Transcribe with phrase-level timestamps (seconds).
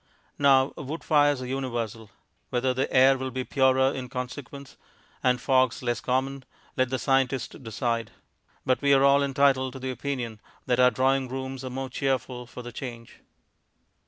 [0.39, 2.09] Now wood fires are universal.
[2.49, 4.75] Whether the air will be purer in consequence
[5.21, 6.43] and fogs less common,
[6.75, 8.09] let the scientist decide;
[8.65, 12.47] but we are all entitled to the opinion that our drawing rooms are more cheerful
[12.47, 13.19] for the change.